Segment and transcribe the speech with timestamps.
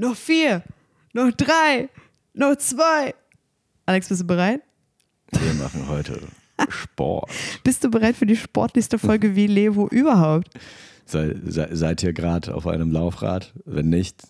[0.00, 0.62] noch vier,
[1.12, 1.88] noch drei,
[2.32, 3.14] noch zwei.
[3.86, 4.62] Alex, bist du bereit?
[5.30, 6.20] Wir machen heute
[6.68, 7.30] Sport.
[7.64, 10.48] Bist du bereit für die sportlichste Folge wie Levo überhaupt?
[11.06, 13.52] Sei, sei, seid ihr gerade auf einem Laufrad?
[13.64, 14.22] Wenn nicht,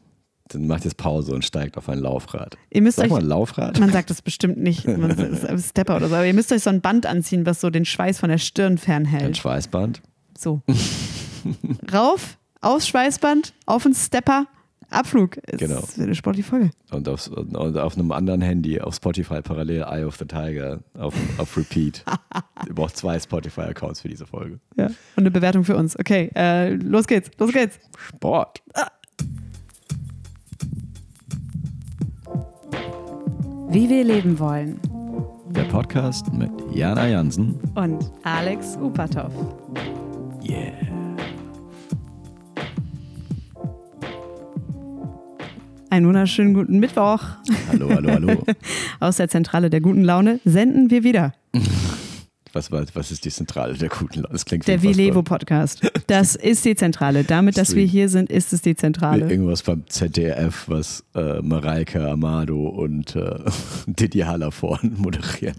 [0.48, 2.56] dann macht jetzt Pause und steigt auf ein Laufrad.
[2.70, 3.80] Ihr müsst Sag euch, mal Laufrad.
[3.80, 5.10] man sagt das bestimmt nicht, man
[5.44, 7.84] ein Stepper oder so, aber ihr müsst euch so ein Band anziehen, was so den
[7.84, 9.36] Schweiß von der Stirn Ein fernhält.
[9.36, 10.02] Schweißband.
[10.38, 10.62] So.
[11.92, 14.46] Rauf, aufs Schweißband, auf den Stepper,
[14.90, 15.38] Abflug.
[15.46, 15.78] Es Genau.
[15.80, 16.70] ist eine sportliche Folge.
[16.90, 21.14] Und, aufs, und auf einem anderen Handy auf Spotify parallel Eye of the Tiger auf,
[21.38, 22.04] auf Repeat.
[22.68, 24.58] Ihr braucht zwei Spotify-Accounts für diese Folge.
[24.76, 24.86] Ja.
[24.86, 25.98] Und eine Bewertung für uns.
[25.98, 27.78] Okay, äh, los geht's, los geht's.
[28.08, 28.62] Sport.
[33.68, 34.80] Wie wir leben wollen.
[35.50, 37.58] Der Podcast mit Jana Jansen.
[37.74, 39.32] Und Alex Upatov.
[40.42, 40.72] Yeah.
[45.90, 47.20] Einen wunderschönen guten Mittwoch.
[47.68, 48.44] Hallo, hallo, hallo.
[49.00, 51.34] Aus der Zentrale der guten Laune senden wir wieder.
[52.52, 54.28] Was, was, was ist die Zentrale der guten Laune?
[54.30, 55.90] Das klingt Der Vilevo Podcast.
[56.06, 57.24] Das ist die Zentrale.
[57.24, 57.90] Damit, dass wir Stream.
[57.90, 59.28] hier sind, ist es die Zentrale.
[59.28, 63.40] Irgendwas beim ZDF, was äh, Mareike Amado und äh,
[63.86, 65.56] Didi Hallervorn moderieren.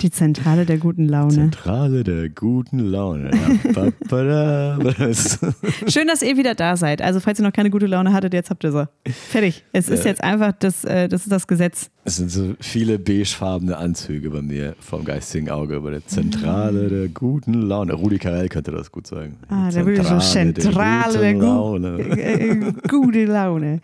[0.00, 1.32] Die Zentrale der guten Laune.
[1.32, 3.30] Zentrale der guten Laune.
[5.88, 7.02] Schön, dass ihr wieder da seid.
[7.02, 8.88] Also, falls ihr noch keine gute Laune hattet, jetzt habt ihr sie.
[9.10, 9.64] Fertig.
[9.72, 11.90] Es ist jetzt einfach das, äh, das ist das Gesetz.
[12.04, 15.80] Es sind so viele beigefarbene Anzüge bei mir vom geistigen Auge.
[15.80, 17.92] Bei der Zentrale der guten Laune.
[17.92, 19.36] Rudi Carell könnte das gut sagen.
[19.48, 21.98] Ah, der würde so Zentrale der, guten gu Laune.
[21.98, 23.80] äh, gute Laune.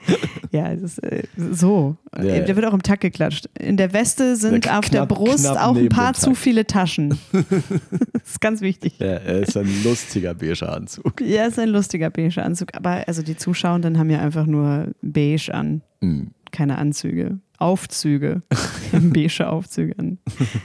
[0.50, 1.96] Ja, es ist äh, so.
[2.16, 2.22] Ja.
[2.40, 3.50] Der wird auch im Takt geklatscht.
[3.58, 7.18] In der Weste sind Ja, auf der Brust auch ein neben paar zu viele Taschen.
[7.32, 8.98] das ist ganz wichtig.
[8.98, 11.20] Ja, er ist ein lustiger beiger Anzug.
[11.20, 12.74] Ja, ist ein lustiger beige Anzug.
[12.74, 15.82] Aber also die Zuschauenden haben ja einfach nur beige an.
[16.00, 16.30] Mhm.
[16.52, 17.40] Keine Anzüge.
[17.58, 18.42] Aufzüge.
[18.92, 20.18] Beige Aufzüge an.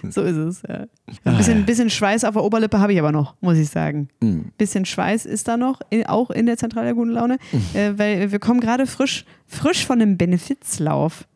[0.10, 0.62] So ist es.
[0.68, 0.86] Ja.
[1.24, 4.10] Ein bisschen, ein bisschen Schweiß auf der Oberlippe habe ich aber noch, muss ich sagen.
[4.22, 4.52] Mhm.
[4.58, 7.38] bisschen Schweiß ist da noch, in, auch in der Zentrale der guten Laune,
[7.74, 11.28] äh, weil wir kommen gerade frisch, frisch von einem Benefizlauf.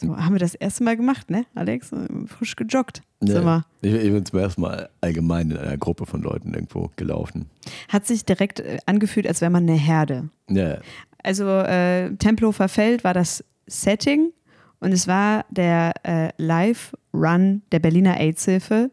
[0.00, 1.90] So haben wir das erste Mal gemacht, ne, Alex?
[2.26, 3.02] Frisch gejoggt.
[3.22, 3.64] Ja.
[3.82, 7.46] Ich, ich bin zum ersten Mal allgemein in einer Gruppe von Leuten irgendwo gelaufen.
[7.88, 10.30] Hat sich direkt äh, angefühlt, als wäre man eine Herde.
[10.48, 10.78] Ja,
[11.22, 14.32] Also äh, Tempelhofer Feld war das Setting
[14.80, 18.90] und es war der äh, Live-Run der Berliner AIDS-Hilfe.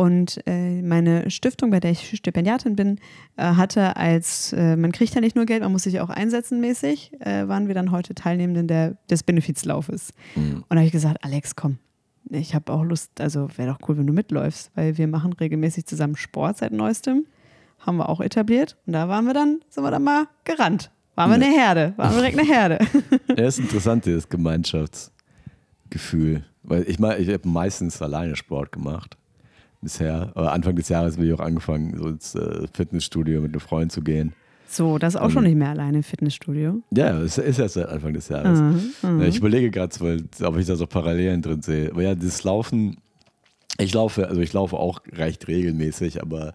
[0.00, 2.98] Und äh, meine Stiftung, bei der ich Stipendiatin bin,
[3.36, 6.58] äh, hatte als, äh, man kriegt ja nicht nur Geld, man muss sich auch einsetzen
[6.58, 10.14] mäßig, äh, waren wir dann heute Teilnehmenden der, des Benefizlaufes.
[10.36, 10.54] Mhm.
[10.54, 11.76] Und da habe ich gesagt, Alex, komm,
[12.30, 15.84] ich habe auch Lust, also wäre doch cool, wenn du mitläufst, weil wir machen regelmäßig
[15.84, 17.26] zusammen Sport seit neuestem.
[17.80, 18.78] Haben wir auch etabliert.
[18.86, 20.90] Und da waren wir dann, sind wir dann mal gerannt.
[21.14, 22.78] Waren wir eine Herde, waren wir direkt eine Herde.
[23.36, 26.46] Ja, ist interessant, dieses Gemeinschaftsgefühl.
[26.62, 29.18] Weil ich meine, ich habe meistens alleine Sport gemacht
[29.80, 30.32] bisher.
[30.34, 33.92] Aber Anfang des Jahres habe ich auch angefangen, so ins äh, Fitnessstudio mit einem Freund
[33.92, 34.32] zu gehen.
[34.68, 36.80] So, das ist auch schon nicht mehr alleine im Fitnessstudio.
[36.92, 38.60] Ja, es ist erst seit Anfang des Jahres.
[39.02, 39.20] Mhm.
[39.20, 41.90] Ja, Ich überlege gerade, ob ich da so Parallelen drin sehe.
[41.90, 42.98] Aber ja, das Laufen,
[43.78, 46.54] ich laufe, also ich laufe auch recht regelmäßig, aber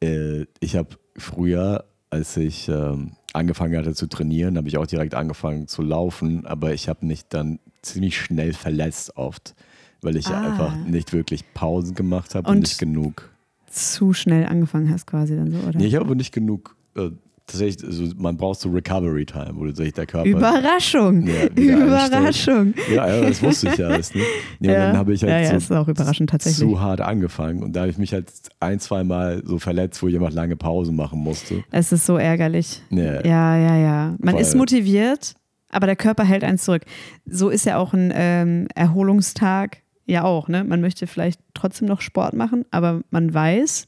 [0.00, 5.14] äh, ich habe früher, als ich ähm, angefangen hatte zu trainieren, habe ich auch direkt
[5.14, 9.56] angefangen zu laufen, aber ich habe mich dann ziemlich schnell verletzt oft,
[10.02, 10.40] weil ich Ah.
[10.52, 13.30] einfach nicht wirklich Pausen gemacht habe und, Und- nicht genug.
[13.70, 15.78] Zu schnell angefangen hast quasi dann so, oder?
[15.78, 16.74] Nee, ich habe aber nicht genug.
[16.96, 17.10] Äh,
[17.46, 21.26] tatsächlich, also man braucht so Recovery Time, wo sich der Körper Überraschung!
[21.26, 22.74] Ja, Überraschung!
[22.94, 24.14] Ja, ja, das wusste ich ja alles.
[24.14, 24.22] Ne?
[24.60, 24.86] Ja, Ja.
[24.88, 26.60] dann habe ich halt Ja, ja, so ist auch überraschend tatsächlich.
[26.66, 28.30] zu hart angefangen und da habe ich mich halt
[28.60, 31.62] ein, zwei Mal so verletzt, wo ich einfach lange Pause machen musste.
[31.70, 32.82] Es ist so ärgerlich.
[32.90, 33.22] Ja.
[33.24, 34.14] Ja, ja, ja.
[34.18, 35.34] Man Weil- ist motiviert,
[35.70, 36.84] aber der Körper hält eins zurück.
[37.26, 39.78] So ist ja auch ein ähm, Erholungstag
[40.08, 40.48] ja auch.
[40.48, 40.64] Ne?
[40.64, 43.86] Man möchte vielleicht trotzdem noch Sport machen, aber man weiß,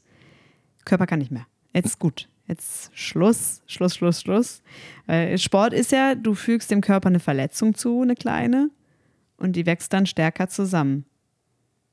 [0.85, 1.45] Körper kann nicht mehr.
[1.73, 2.27] Jetzt gut.
[2.47, 4.61] Jetzt Schluss, Schluss, Schluss, Schluss.
[5.05, 8.69] Weil Sport ist ja, du fügst dem Körper eine Verletzung zu, eine kleine,
[9.37, 11.05] und die wächst dann stärker zusammen.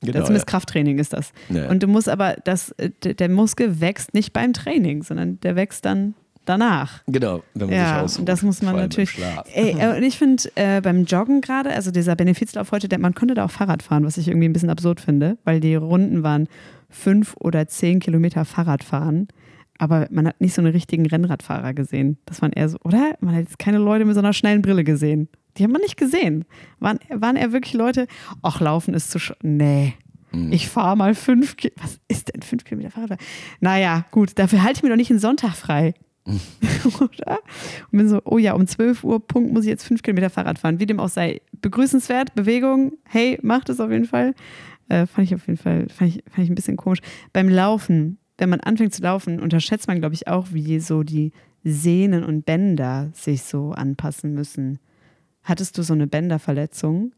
[0.00, 0.50] Genau, Zumindest ja.
[0.50, 1.32] Krafttraining ist das.
[1.48, 1.68] Ja.
[1.70, 5.84] Und du musst aber, das, äh, der Muskel wächst nicht beim Training, sondern der wächst
[5.84, 6.14] dann
[6.48, 7.02] danach.
[7.06, 9.18] Genau, wenn man sich Ja, ausruht, und das muss man natürlich.
[9.52, 13.34] Ey, und ich finde äh, beim Joggen gerade, also dieser Benefizlauf heute, der, man konnte
[13.34, 16.48] da auch Fahrrad fahren, was ich irgendwie ein bisschen absurd finde, weil die Runden waren
[16.88, 19.28] fünf oder zehn Kilometer Fahrrad fahren.
[19.78, 22.18] Aber man hat nicht so einen richtigen Rennradfahrer gesehen.
[22.26, 23.14] Das waren eher so, oder?
[23.20, 25.28] Man hat jetzt keine Leute mit so einer schnellen Brille gesehen.
[25.56, 26.44] Die haben wir nicht gesehen.
[26.80, 28.06] Waren, waren eher wirklich Leute,
[28.42, 29.94] ach, laufen ist zu sch Nee.
[30.32, 30.52] Mhm.
[30.52, 31.82] Ich fahre mal fünf Kilometer.
[31.82, 33.20] Was ist denn fünf Kilometer Fahrrad?
[33.60, 35.94] Naja, gut, dafür halte ich mir doch nicht einen Sonntag frei.
[37.00, 37.38] Oder?
[37.90, 40.58] Und bin so, oh ja, um 12 Uhr Punkt muss ich jetzt fünf Kilometer Fahrrad
[40.58, 40.80] fahren.
[40.80, 41.40] Wie dem auch sei.
[41.60, 44.34] Begrüßenswert, Bewegung, hey, macht es auf jeden Fall.
[44.88, 47.00] Äh, fand ich auf jeden Fall, fand ich, fand ich ein bisschen komisch.
[47.32, 51.32] Beim Laufen, wenn man anfängt zu laufen, unterschätzt man, glaube ich, auch, wie so die
[51.64, 54.78] Sehnen und Bänder sich so anpassen müssen.
[55.42, 57.12] Hattest du so eine Bänderverletzung?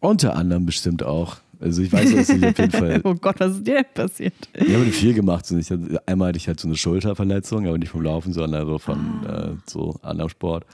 [0.00, 1.38] Unter anderem bestimmt auch.
[1.60, 3.00] Also ich weiß, dass ich auf jeden Fall.
[3.04, 4.34] oh Gott, was ist dir denn passiert?
[4.54, 5.50] Ich habe viel gemacht.
[5.50, 8.78] Ich hatte, einmal hatte ich halt so eine Schulterverletzung, aber nicht vom Laufen, sondern so
[8.78, 9.50] von ah.
[9.50, 10.66] äh, so anderem Sport.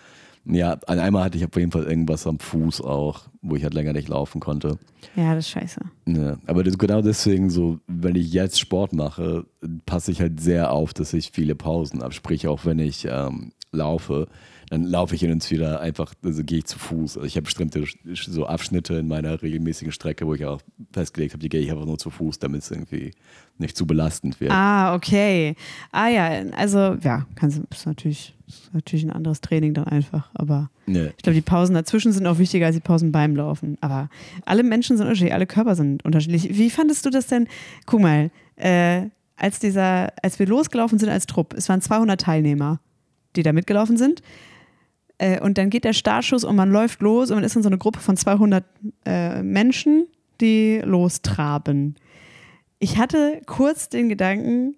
[0.46, 3.92] Ja, einmal hatte ich auf jeden Fall irgendwas am Fuß auch, wo ich halt länger
[3.92, 4.78] nicht laufen konnte.
[5.14, 5.80] Ja, das ist scheiße.
[6.06, 9.44] Ja, aber das, genau deswegen so, wenn ich jetzt Sport mache,
[9.84, 12.14] passe ich halt sehr auf, dass ich viele Pausen habe.
[12.14, 14.28] Sprich, auch wenn ich ähm, laufe,
[14.70, 17.16] dann laufe ich hin und wieder einfach, also gehe ich zu Fuß.
[17.16, 17.84] Also ich habe bestimmte
[18.14, 20.62] so Abschnitte in meiner regelmäßigen Strecke, wo ich auch
[20.92, 23.10] festgelegt habe, die gehe ich einfach nur zu Fuß, damit es irgendwie
[23.58, 24.52] nicht zu belastend wird.
[24.52, 25.56] Ah, okay.
[25.90, 30.70] Ah ja, also ja, kannst ist natürlich ist natürlich ein anderes Training dann einfach, aber
[30.86, 31.10] nee.
[31.16, 33.76] ich glaube, die Pausen dazwischen sind auch wichtiger als die Pausen beim Laufen.
[33.80, 34.08] Aber
[34.44, 36.56] alle Menschen sind unterschiedlich, alle Körper sind unterschiedlich.
[36.56, 37.48] Wie fandest du das denn?
[37.86, 39.02] Guck mal, äh,
[39.36, 42.80] als dieser, als wir losgelaufen sind als Trupp, es waren 200 Teilnehmer,
[43.36, 44.22] die da mitgelaufen sind.
[45.20, 47.68] Äh, und dann geht der Startschuss und man läuft los und man ist in so
[47.68, 48.64] eine Gruppe von 200
[49.04, 50.06] äh, Menschen,
[50.40, 51.96] die lostraben.
[52.78, 54.76] Ich hatte kurz den Gedanken,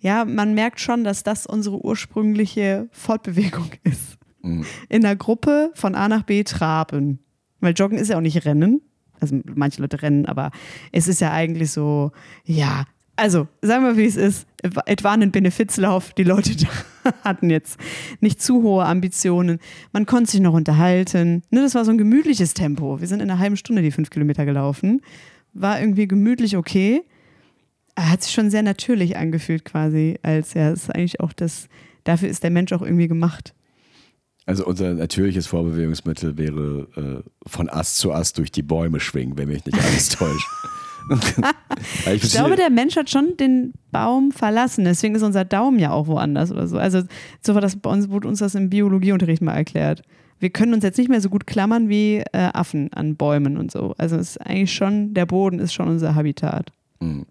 [0.00, 4.16] ja, man merkt schon, dass das unsere ursprüngliche Fortbewegung ist.
[4.40, 4.64] Mhm.
[4.88, 7.18] In der Gruppe von A nach B traben.
[7.60, 8.80] Weil Joggen ist ja auch nicht Rennen.
[9.20, 10.50] Also manche Leute rennen, aber
[10.90, 12.10] es ist ja eigentlich so,
[12.44, 12.86] ja,
[13.16, 14.46] also, sagen wir, wie es ist.
[14.62, 16.12] Es war ein Benefizlauf.
[16.14, 16.52] Die Leute
[17.24, 17.78] hatten jetzt
[18.20, 19.58] nicht zu hohe Ambitionen.
[19.92, 21.42] Man konnte sich noch unterhalten.
[21.50, 23.00] Ne, das war so ein gemütliches Tempo.
[23.00, 25.02] Wir sind in einer halben Stunde die fünf Kilometer gelaufen.
[25.52, 27.02] War irgendwie gemütlich okay.
[27.94, 30.18] Er hat sich schon sehr natürlich angefühlt, quasi.
[30.22, 31.68] Als ja, ist eigentlich auch das.
[32.04, 33.54] Dafür ist der Mensch auch irgendwie gemacht.
[34.46, 39.48] Also unser natürliches Vorbewegungsmittel wäre äh, von Ast zu Ast durch die Bäume schwingen, wenn
[39.48, 40.48] mich nicht alles täuscht.
[42.06, 44.84] ich, ich glaube, der Mensch hat schon den Baum verlassen.
[44.84, 46.78] Deswegen ist unser Daumen ja auch woanders oder so.
[46.78, 47.02] Also
[47.40, 50.02] so war das bei uns, wurde uns das im Biologieunterricht mal erklärt.
[50.38, 53.70] Wir können uns jetzt nicht mehr so gut klammern wie äh, Affen an Bäumen und
[53.70, 53.94] so.
[53.98, 56.72] Also es ist eigentlich schon, der Boden ist schon unser Habitat.
[57.00, 57.26] Mhm.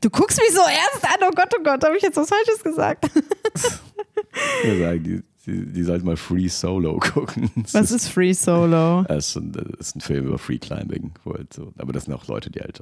[0.00, 2.62] Du guckst mich so ernst an, oh Gott, oh Gott, habe ich jetzt was Falsches
[2.62, 3.08] gesagt?
[4.64, 7.50] ja, sagen die die, die sollten mal Free Solo gucken.
[7.72, 9.02] Was ist Free Solo?
[9.08, 11.12] Das ist ein, das ist ein Film über Free Climbing.
[11.24, 12.80] Halt so, aber das sind auch Leute, die halt.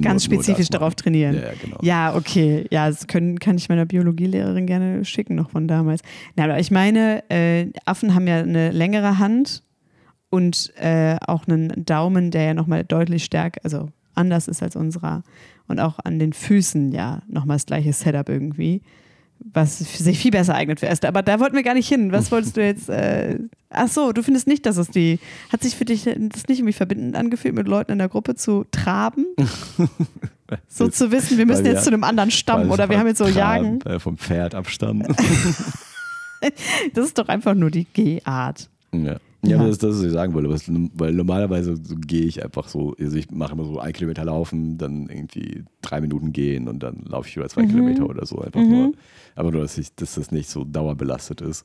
[0.00, 1.36] Ganz nur, spezifisch nur darauf trainieren.
[1.36, 1.78] Ja, genau.
[1.82, 2.66] ja, okay.
[2.70, 6.02] Ja, das können, kann ich meiner Biologielehrerin gerne schicken, noch von damals.
[6.36, 9.62] Na, aber ich meine, äh, Affen haben ja eine längere Hand
[10.30, 15.22] und äh, auch einen Daumen, der ja nochmal deutlich stärker, also anders ist als unserer.
[15.68, 18.82] Und auch an den Füßen ja nochmal das gleiche Setup irgendwie
[19.40, 21.08] was sich viel besser eignet für Esther.
[21.08, 22.12] Aber da wollten wir gar nicht hin.
[22.12, 22.88] Was wolltest du jetzt?
[22.88, 23.38] Äh,
[23.70, 25.18] ach so, du findest nicht, dass es die.
[25.52, 28.64] Hat sich für dich das nicht irgendwie verbindend angefühlt, mit Leuten in der Gruppe zu
[28.70, 29.26] traben?
[30.68, 33.26] so zu wissen, wir müssen jetzt zu einem anderen Stamm oder wir haben jetzt so
[33.26, 33.80] Jagen.
[33.82, 35.06] Äh, vom Pferd abstammen.
[36.94, 38.68] das ist doch einfach nur die Gehart.
[38.92, 39.16] Ja.
[39.42, 40.48] Ja, aber das ist das, was ich sagen wollte.
[40.94, 44.78] Weil normalerweise so gehe ich einfach so, also ich mache immer so ein Kilometer laufen,
[44.78, 47.68] dann irgendwie drei Minuten gehen und dann laufe ich über zwei mhm.
[47.68, 48.40] Kilometer oder so.
[48.40, 48.70] Einfach mhm.
[48.70, 48.92] nur,
[49.36, 51.64] aber nur, dass, ich, dass das nicht so dauerbelastet ist.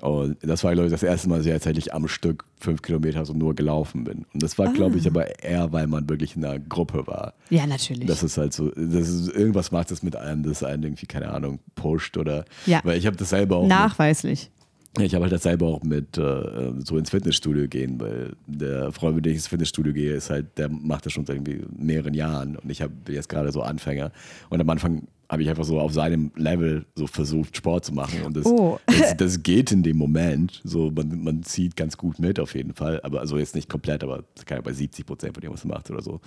[0.00, 3.24] Und das war, glaube ich, das erste Mal, dass ich tatsächlich am Stück fünf Kilometer
[3.24, 4.26] so nur gelaufen bin.
[4.32, 4.72] Und das war, ah.
[4.72, 7.34] glaube ich, aber eher, weil man wirklich in einer Gruppe war.
[7.48, 8.06] Ja, natürlich.
[8.06, 11.30] Das ist halt so, das ist, irgendwas macht das mit einem, das einen irgendwie, keine
[11.30, 12.44] Ahnung, pusht oder.
[12.66, 12.80] Ja.
[12.84, 13.66] Weil ich habe das selber auch.
[13.66, 14.50] Nachweislich.
[14.98, 19.16] Ich habe halt das selber auch mit äh, so ins Fitnessstudio gehen, weil der Freund,
[19.16, 22.14] mit dem ich ins Fitnessstudio gehe, ist halt, der macht das schon seit irgendwie mehreren
[22.14, 24.10] Jahren und ich habe jetzt gerade so Anfänger.
[24.48, 28.22] Und am Anfang habe ich einfach so auf seinem Level so versucht, Sport zu machen.
[28.24, 28.78] Und das, oh.
[28.86, 30.60] das, das, geht in dem Moment.
[30.64, 33.00] So, man, man zieht ganz gut mit auf jeden Fall.
[33.02, 35.90] Aber also jetzt nicht komplett, aber ja bei 70 Prozent von dem, was man macht
[35.90, 36.20] oder so.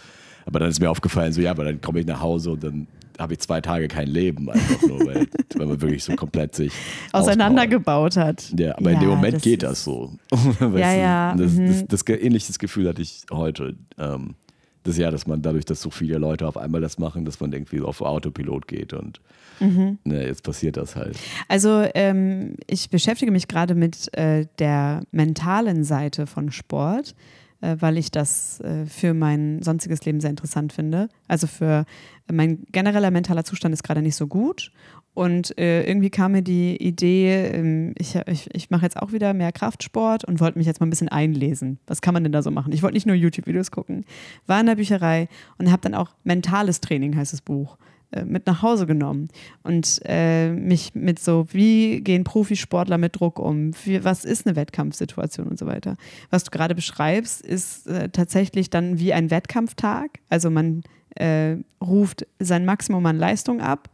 [0.46, 2.88] Aber dann ist mir aufgefallen, so ja, aber dann komme ich nach Hause und dann
[3.18, 6.72] habe ich zwei Tage kein Leben, einfach nur, weil, weil man wirklich so komplett sich
[7.12, 8.54] auseinandergebaut hat.
[8.58, 10.14] Ja, aber ja, in dem Moment geht das so.
[10.76, 11.36] ja, ja.
[11.36, 11.88] Das, mhm.
[11.88, 13.76] das, ähnliches Gefühl hatte ich heute.
[13.98, 14.36] Ähm,
[14.84, 17.52] das ja, dass man dadurch, dass so viele Leute auf einmal das machen, dass man
[17.52, 19.20] irgendwie auf Autopilot geht und
[19.60, 20.00] mhm.
[20.04, 21.18] ne, jetzt passiert das halt.
[21.48, 27.16] Also ähm, ich beschäftige mich gerade mit äh, der mentalen Seite von Sport
[27.62, 31.10] äh, weil ich das äh, für mein sonstiges Leben sehr interessant finde.
[31.28, 31.86] Also für
[32.32, 34.72] mein genereller mentaler Zustand ist gerade nicht so gut.
[35.20, 39.34] Und äh, irgendwie kam mir die Idee, ähm, ich, ich, ich mache jetzt auch wieder
[39.34, 41.78] mehr Kraftsport und wollte mich jetzt mal ein bisschen einlesen.
[41.88, 42.72] Was kann man denn da so machen?
[42.72, 44.06] Ich wollte nicht nur YouTube-Videos gucken.
[44.48, 47.76] War in der Bücherei und habe dann auch mentales Training, heißt das Buch,
[48.12, 49.28] äh, mit nach Hause genommen
[49.62, 53.72] und äh, mich mit so, wie gehen Profisportler mit Druck um?
[53.84, 55.98] Wie, was ist eine Wettkampfsituation und so weiter?
[56.30, 60.20] Was du gerade beschreibst, ist äh, tatsächlich dann wie ein Wettkampftag.
[60.30, 60.84] Also man
[61.16, 63.90] äh, ruft sein Maximum an Leistung ab.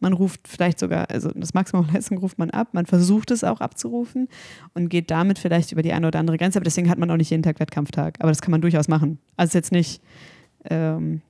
[0.00, 2.68] Man ruft vielleicht sogar, also das Maximum Leistung ruft man ab.
[2.72, 4.28] Man versucht es auch abzurufen
[4.74, 6.58] und geht damit vielleicht über die eine oder andere Grenze.
[6.58, 8.16] Aber deswegen hat man auch nicht jeden Tag Wettkampftag.
[8.18, 9.18] Aber das kann man durchaus machen.
[9.36, 10.02] Also jetzt nicht.
[10.64, 11.22] Ähm,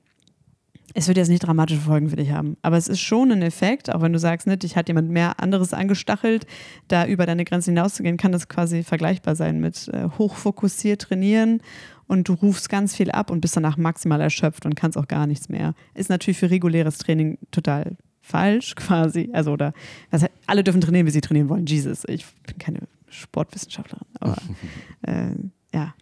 [0.93, 3.93] es wird jetzt nicht dramatische Folgen für dich haben, aber es ist schon ein Effekt,
[3.93, 6.45] auch wenn du sagst, nicht, dich hat jemand mehr anderes angestachelt,
[6.89, 11.61] da über deine Grenzen hinauszugehen, kann das quasi vergleichbar sein mit äh, hochfokussiert trainieren
[12.07, 15.27] und du rufst ganz viel ab und bist danach maximal erschöpft und kannst auch gar
[15.27, 15.75] nichts mehr.
[15.93, 19.73] Ist natürlich für reguläres Training total falsch quasi, also oder
[20.11, 21.65] heißt, alle dürfen trainieren, wie sie trainieren wollen.
[21.65, 24.37] Jesus, ich bin keine Sportwissenschaftlerin, aber
[25.03, 25.35] äh,
[25.73, 25.93] ja,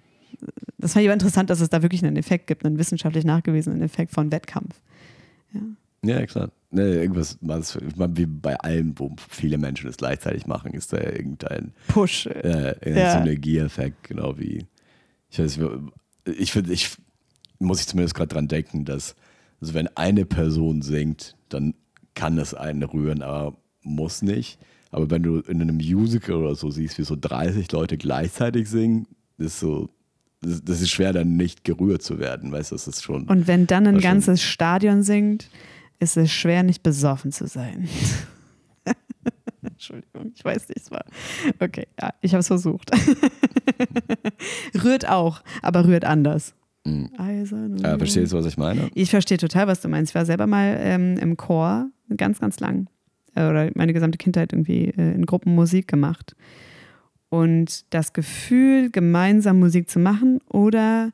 [0.78, 3.82] das fand ich aber interessant, dass es da wirklich einen Effekt gibt, einen wissenschaftlich nachgewiesenen
[3.82, 4.80] Effekt von Wettkampf.
[5.54, 5.62] Ja,
[6.04, 6.52] ja klar.
[6.72, 12.28] Ne, irgendwas, wie bei allem, wo viele Menschen es gleichzeitig machen, ist da irgendein Push.
[12.28, 13.18] Äh, ja.
[13.18, 14.68] Synergieeffekt, genau wie.
[15.32, 15.60] Ich weiß,
[16.26, 16.92] ich finde, ich
[17.58, 19.16] muss ich zumindest gerade dran denken, dass
[19.62, 21.74] also wenn eine Person singt, dann
[22.20, 24.60] kann das einen rühren, aber muss nicht.
[24.92, 29.08] Aber wenn du in einem Musical oder so siehst, wie so 30 Leute gleichzeitig singen,
[29.38, 29.90] ist so,
[30.42, 33.24] das, das, ist schwer, dann nicht gerührt zu werden, weißt du, das ist schon.
[33.24, 35.50] Und wenn dann ein ganzes Stadion singt,
[36.00, 37.88] ist es schwer, nicht besoffen zu sein.
[39.62, 41.06] Entschuldigung, ich weiß nicht, es war.
[41.60, 42.92] Okay, ja, ich habe es versucht.
[44.84, 46.54] rührt auch, aber rührt anders.
[46.84, 47.12] Mhm.
[47.18, 47.78] Eisern.
[47.78, 48.90] Ja, verstehst du, was ich meine?
[48.94, 50.12] Ich verstehe total, was du meinst.
[50.12, 52.88] Ich war selber mal ähm, im Chor, ganz, ganz lang.
[53.36, 56.36] Äh, oder meine gesamte Kindheit irgendwie äh, in Gruppen Musik gemacht.
[57.30, 61.12] Und das Gefühl, gemeinsam Musik zu machen oder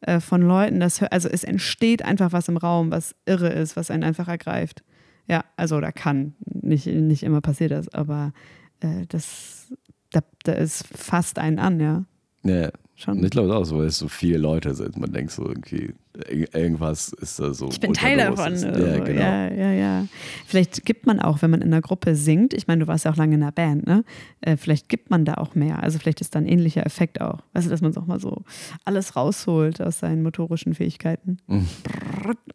[0.00, 3.90] äh, von Leuten, das, also es entsteht einfach was im Raum, was irre ist, was
[3.90, 4.84] einen einfach ergreift.
[5.26, 6.34] Ja, also oder kann.
[6.44, 8.32] Nicht, nicht immer passiert das, aber
[8.80, 9.74] äh, das,
[10.12, 12.04] da, da ist fast einen an, ja.
[12.44, 13.22] Ja, Schon.
[13.22, 14.96] Ich glaube auch so, weil es so viele Leute sind.
[14.96, 15.92] Man denkt so irgendwie,
[16.30, 17.68] irgendwas ist da so.
[17.68, 18.56] Ich bin Teil davon.
[18.56, 19.20] Ja, genau.
[19.20, 20.06] ja, ja, ja.
[20.46, 23.10] Vielleicht gibt man auch, wenn man in einer Gruppe singt, ich meine, du warst ja
[23.10, 24.02] auch lange in einer Band, ne?
[24.40, 25.82] Äh, vielleicht gibt man da auch mehr.
[25.82, 27.40] Also vielleicht ist da ein ähnlicher Effekt auch.
[27.52, 28.44] Weißt du, dass man es auch mal so
[28.86, 31.36] alles rausholt aus seinen motorischen Fähigkeiten.
[31.48, 31.66] Mhm.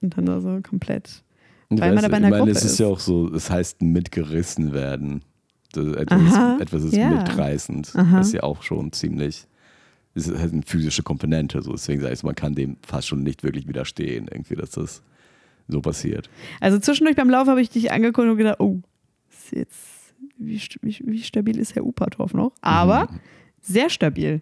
[0.02, 1.24] Und dann da so komplett.
[1.70, 3.52] Weil man da bei einer ich meine, Gruppe es ist, ist ja auch so, es
[3.52, 5.22] heißt mitgerissen werden.
[5.76, 7.12] Etwas, Aha, etwas ist ja.
[7.12, 7.92] mitreißend.
[7.96, 8.18] Aha.
[8.18, 9.46] Das ist ja auch schon ziemlich
[10.14, 11.62] ist halt eine physische Komponente.
[11.62, 11.72] So.
[11.72, 15.04] Deswegen sage ich, man kann dem fast schon nicht wirklich widerstehen, irgendwie, dass das
[15.68, 16.30] so passiert.
[16.60, 18.82] Also zwischendurch beim Lauf habe ich dich angeguckt und gedacht, oh,
[19.30, 22.54] ist jetzt, wie, wie, wie stabil ist Herr Upatorf noch?
[22.62, 23.20] Aber mhm.
[23.62, 24.42] sehr stabil.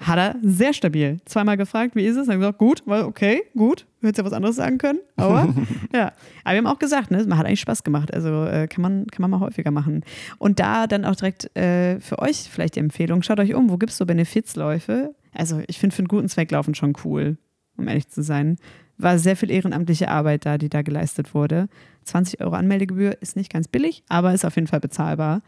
[0.00, 1.20] Hat er sehr stabil.
[1.24, 2.28] Zweimal gefragt, wie ist es?
[2.28, 3.86] Dann gesagt, gut, weil okay, gut.
[4.00, 5.00] Hättest ja was anderes sagen können.
[5.16, 5.52] Aber
[5.92, 6.12] ja.
[6.44, 8.14] Aber wir haben auch gesagt, ne, man hat eigentlich Spaß gemacht.
[8.14, 10.04] Also äh, kann, man, kann man mal häufiger machen.
[10.38, 13.76] Und da dann auch direkt äh, für euch vielleicht die Empfehlung, schaut euch um, wo
[13.76, 15.14] gibt es so Benefizläufe?
[15.34, 17.36] Also ich finde für einen guten Zweck laufen schon cool,
[17.76, 18.56] um ehrlich zu sein.
[18.98, 21.68] War sehr viel ehrenamtliche Arbeit da, die da geleistet wurde.
[22.04, 25.42] 20 Euro Anmeldegebühr ist nicht ganz billig, aber ist auf jeden Fall bezahlbar.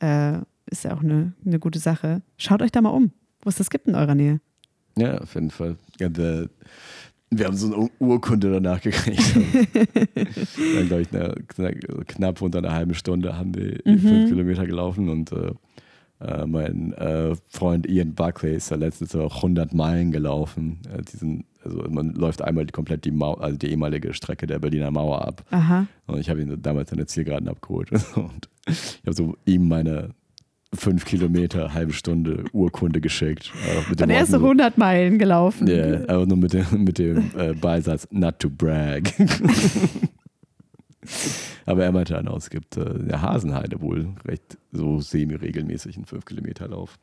[0.00, 2.22] Äh, ist ja auch eine, eine gute Sache.
[2.36, 4.40] Schaut euch da mal um, wo es das gibt in eurer Nähe.
[4.96, 5.76] Ja, auf jeden Fall.
[6.00, 6.48] Ja, der,
[7.30, 9.36] wir haben so eine Urkunde danach gekriegt.
[9.36, 11.34] Dann, glaube ich, eine,
[12.06, 13.98] knapp unter einer halben Stunde haben wir mhm.
[13.98, 15.52] fünf Kilometer gelaufen und äh,
[16.20, 20.78] äh, mein äh, Freund Ian Buckley ist ja letztens auch 100 Meilen gelaufen.
[20.90, 24.90] Äh, diesen, also man läuft einmal komplett die, Mau also die ehemalige Strecke der Berliner
[24.90, 25.44] Mauer ab.
[25.50, 25.86] Aha.
[26.06, 27.90] Und ich habe ihn damals in der Zielgeraden abgeholt.
[28.14, 30.14] Und ich habe so ihm meine
[30.76, 33.52] fünf Kilometer, halbe Stunde Urkunde geschickt.
[34.00, 35.66] Und er ist so 100 Meilen gelaufen.
[35.66, 39.12] Ja, yeah, aber nur mit dem, mit dem äh, Beisatz, not to brag.
[41.66, 46.06] aber er meinte dann auch, es gibt äh, der Hasenheide wohl recht so semi-regelmäßig einen
[46.06, 46.98] 5-Kilometer-Lauf.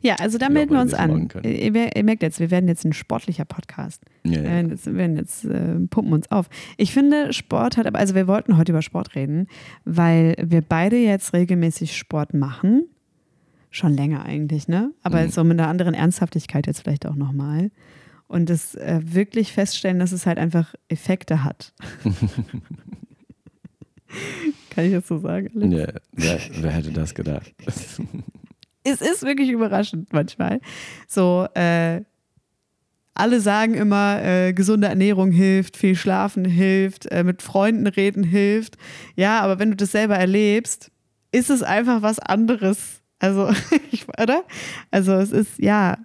[0.00, 1.28] Ja, also da melden wir uns an.
[1.42, 4.02] Ihr, ihr, merkt jetzt, wir werden jetzt ein sportlicher Podcast.
[4.24, 4.42] Ja, ja.
[4.42, 6.48] Wir werden jetzt, wir werden jetzt äh, pumpen uns auf.
[6.76, 9.46] Ich finde, Sport hat, also wir wollten heute über Sport reden,
[9.84, 12.84] weil wir beide jetzt regelmäßig Sport machen
[13.78, 14.92] schon länger eigentlich, ne?
[15.02, 15.30] Aber mhm.
[15.30, 17.70] so mit einer anderen Ernsthaftigkeit jetzt vielleicht auch nochmal.
[18.26, 21.72] Und das äh, wirklich feststellen, dass es halt einfach Effekte hat.
[24.70, 25.70] Kann ich das so sagen?
[25.70, 27.54] Ja, wer, wer, hätte das gedacht?
[28.84, 30.60] es ist wirklich überraschend manchmal.
[31.06, 32.02] So, äh,
[33.14, 38.76] alle sagen immer, äh, gesunde Ernährung hilft, viel Schlafen hilft, äh, mit Freunden reden hilft.
[39.16, 40.90] Ja, aber wenn du das selber erlebst,
[41.32, 43.50] ist es einfach was anderes also,
[43.90, 44.44] ich, oder?
[44.90, 45.98] Also, es ist, ja,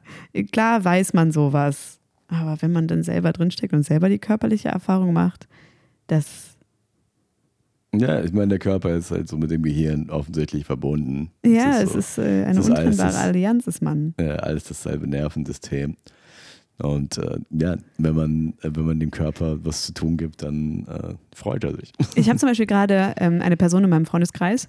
[0.51, 1.99] klar weiß man sowas.
[2.27, 5.47] Aber wenn man dann selber drinsteckt und selber die körperliche Erfahrung macht,
[6.07, 6.55] das,
[7.93, 11.29] Ja, ich meine, der Körper ist halt so mit dem Gehirn offensichtlich verbunden.
[11.45, 14.15] Ja, es es so, ist äh, eine es ist untrennbare das- Allianz, ist man.
[14.17, 15.95] äh, alles dasselbe Nervensystem.
[16.79, 21.13] Und äh, ja, wenn man, wenn man dem Körper was zu tun gibt, dann äh,
[21.35, 21.93] freut er sich.
[22.15, 24.67] Ich habe zum Beispiel gerade ähm, eine Person in meinem Freundeskreis.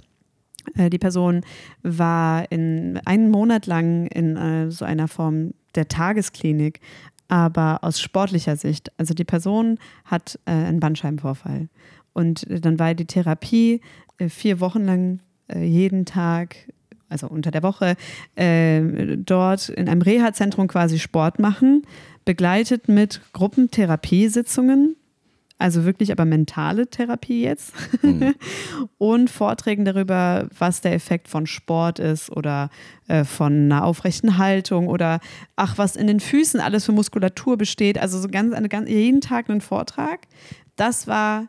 [0.76, 1.42] Äh, die Person
[1.82, 6.80] war in einen Monat lang in äh, so einer Form der Tagesklinik,
[7.28, 8.92] aber aus sportlicher Sicht.
[8.98, 11.68] Also die Person hat äh, einen Bandscheibenvorfall.
[12.12, 13.80] Und äh, dann war die Therapie
[14.18, 15.20] äh, vier Wochen lang
[15.54, 16.56] jeden Tag,
[17.10, 17.96] also unter der Woche,
[18.34, 21.82] dort in einem Reha-Zentrum quasi Sport machen,
[22.24, 24.96] begleitet mit Gruppentherapiesitzungen.
[25.56, 27.72] Also wirklich aber mentale Therapie jetzt.
[28.98, 32.70] und Vorträgen darüber, was der Effekt von Sport ist oder
[33.06, 35.20] äh, von einer aufrechten Haltung oder
[35.54, 37.98] ach, was in den Füßen alles für Muskulatur besteht.
[37.98, 40.20] Also so ganz, eine, ganz jeden Tag einen Vortrag.
[40.76, 41.48] Das war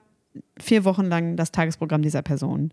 [0.59, 2.71] vier Wochen lang das Tagesprogramm dieser Person.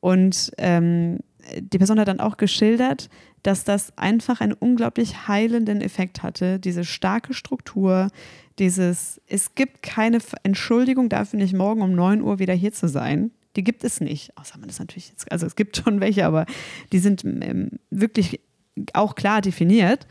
[0.00, 1.20] Und ähm,
[1.58, 3.08] die Person hat dann auch geschildert,
[3.42, 8.08] dass das einfach einen unglaublich heilenden Effekt hatte, diese starke Struktur,
[8.58, 13.30] dieses, es gibt keine Entschuldigung dafür, nicht morgen um 9 Uhr wieder hier zu sein.
[13.56, 14.36] Die gibt es nicht.
[14.38, 16.46] Außer man das natürlich jetzt, also es gibt schon welche, aber
[16.92, 18.40] die sind ähm, wirklich
[18.92, 20.06] auch klar definiert.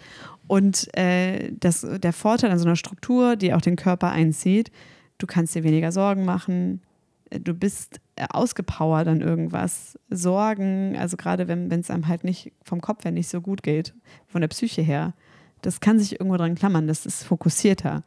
[0.47, 4.71] Und äh, das, der Vorteil an so einer Struktur, die auch den Körper einzieht,
[5.17, 6.81] du kannst dir weniger Sorgen machen,
[7.39, 9.97] du bist äh, ausgepowert an irgendwas.
[10.09, 13.93] Sorgen, also gerade wenn es einem halt nicht vom Kopf her nicht so gut geht,
[14.27, 15.13] von der Psyche her,
[15.61, 18.03] das kann sich irgendwo dran klammern, das ist fokussierter.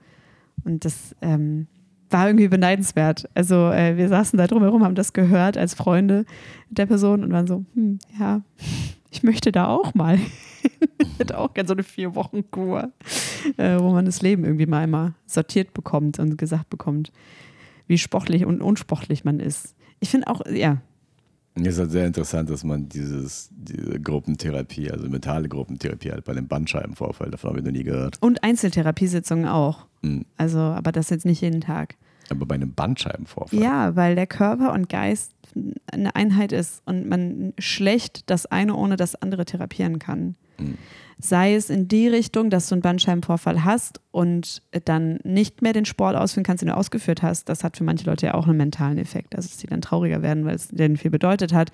[0.64, 1.66] Und das ähm,
[2.10, 3.28] war irgendwie beneidenswert.
[3.34, 6.24] Also äh, wir saßen da drumherum, haben das gehört als Freunde
[6.70, 8.42] der Person und waren so, hm, ja,
[9.10, 10.18] ich möchte da auch mal.
[10.98, 12.92] ich hätte auch gerne so eine vier Wochen Kur,
[13.56, 17.12] äh, wo man das Leben irgendwie mal einmal sortiert bekommt und gesagt bekommt,
[17.86, 19.74] wie sportlich und unsportlich man ist.
[20.00, 20.82] Ich finde auch, ja,
[21.54, 26.34] Es ist halt sehr interessant, dass man dieses, diese Gruppentherapie, also mentale Gruppentherapie halt bei
[26.34, 28.20] dem Bandscheibenvorfall, davon habe ich noch nie gehört.
[28.20, 29.86] und Einzeltherapiesitzungen auch.
[30.02, 30.24] Mhm.
[30.36, 31.96] Also, aber das jetzt nicht jeden Tag.
[32.30, 33.60] Aber bei einem Bandscheibenvorfall.
[33.60, 35.32] Ja, weil der Körper und Geist
[35.92, 40.34] eine Einheit ist und man schlecht das eine ohne das andere therapieren kann.
[41.18, 45.84] Sei es in die Richtung, dass du einen Bandscheibenvorfall hast und dann nicht mehr den
[45.84, 47.48] Sport ausführen kannst, den du ausgeführt hast.
[47.48, 50.44] Das hat für manche Leute ja auch einen mentalen Effekt, dass sie dann trauriger werden,
[50.44, 51.70] weil es denen viel bedeutet hat.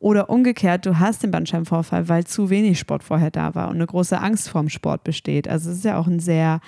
[0.00, 3.86] Oder umgekehrt, du hast den Bandscheibenvorfall, weil zu wenig Sport vorher da war und eine
[3.86, 5.48] große Angst vorm Sport besteht.
[5.48, 6.60] Also es ist ja auch ein sehr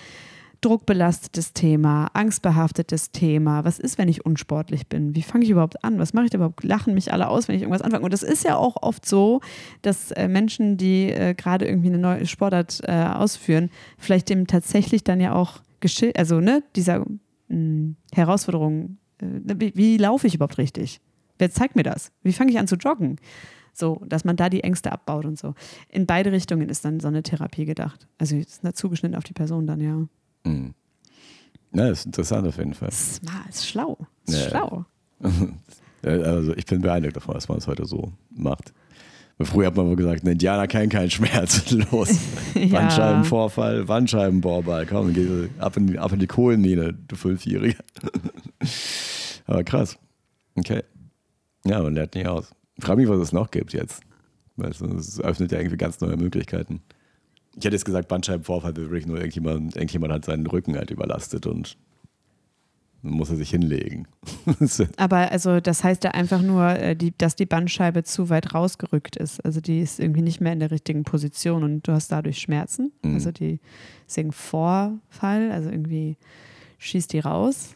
[0.62, 3.64] druckbelastetes Thema, angstbehaftetes Thema.
[3.64, 5.14] Was ist, wenn ich unsportlich bin?
[5.14, 5.98] Wie fange ich überhaupt an?
[5.98, 6.64] Was mache ich da überhaupt?
[6.64, 8.04] Lachen mich alle aus, wenn ich irgendwas anfange?
[8.04, 9.40] Und das ist ja auch oft so,
[9.82, 15.04] dass äh, Menschen, die äh, gerade irgendwie eine neue Sportart äh, ausführen, vielleicht dem tatsächlich
[15.04, 17.04] dann ja auch geschildert, also ne, dieser
[17.48, 21.00] mh, Herausforderung, äh, wie, wie laufe ich überhaupt richtig?
[21.38, 22.12] Wer zeigt mir das?
[22.22, 23.16] Wie fange ich an zu joggen?
[23.74, 25.54] So, dass man da die Ängste abbaut und so.
[25.88, 28.06] In beide Richtungen ist dann so eine Therapie gedacht.
[28.18, 30.06] Also ist zugeschnitten auf die Person dann, ja.
[30.44, 30.74] Mhm.
[31.74, 32.90] Ja, ist interessant auf jeden Fall.
[32.92, 33.98] Smart, ist schlau.
[34.26, 34.50] Ist Ja.
[34.50, 34.84] schlau.
[36.04, 38.72] Also ich bin beeindruckt davon, dass man es heute so macht.
[39.38, 41.70] Weil Früher hat man wohl gesagt, ein Indianer kennt keinen Schmerz.
[41.92, 42.10] Los.
[42.56, 42.80] Ja.
[42.80, 47.78] Bandscheibenvorfall, Bandscheibenbohrball, komm, geh ab in, die, ab in die Kohlenmine, du Fünfjähriger.
[49.46, 49.96] Aber krass.
[50.56, 50.82] Okay.
[51.64, 52.50] Ja, man lernt nicht aus.
[52.76, 54.02] Ich frage mich, was es noch gibt jetzt.
[54.56, 56.82] Du, es öffnet ja irgendwie ganz neue Möglichkeiten.
[57.56, 61.46] Ich hätte jetzt gesagt, Bandscheibenvorfall wäre wirklich nur irgendjemand, irgendjemand hat seinen Rücken halt überlastet
[61.46, 61.76] und
[63.02, 64.06] dann muss er sich hinlegen.
[64.96, 69.16] Aber also das heißt ja einfach nur, äh, die, dass die Bandscheibe zu weit rausgerückt
[69.16, 69.44] ist.
[69.44, 72.92] Also die ist irgendwie nicht mehr in der richtigen Position und du hast dadurch Schmerzen.
[73.02, 73.14] Mhm.
[73.14, 73.58] Also die
[74.06, 76.16] deswegen Vorfall, also irgendwie
[76.78, 77.74] schießt die raus,